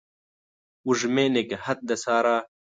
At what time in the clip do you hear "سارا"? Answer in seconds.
2.03-2.37